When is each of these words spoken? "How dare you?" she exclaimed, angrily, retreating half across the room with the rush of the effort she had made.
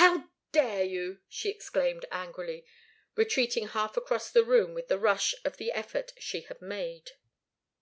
"How 0.00 0.30
dare 0.50 0.82
you?" 0.84 1.20
she 1.28 1.50
exclaimed, 1.50 2.06
angrily, 2.10 2.64
retreating 3.16 3.66
half 3.68 3.98
across 3.98 4.30
the 4.30 4.42
room 4.42 4.72
with 4.72 4.88
the 4.88 4.98
rush 4.98 5.34
of 5.44 5.58
the 5.58 5.72
effort 5.72 6.14
she 6.18 6.40
had 6.40 6.62
made. 6.62 7.10